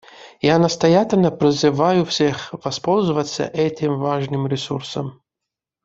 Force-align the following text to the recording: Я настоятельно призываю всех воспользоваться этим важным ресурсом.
Я 0.41 0.57
настоятельно 0.57 1.29
призываю 1.29 2.05
всех 2.07 2.53
воспользоваться 2.65 3.43
этим 3.45 3.99
важным 3.99 4.47
ресурсом. 4.47 5.21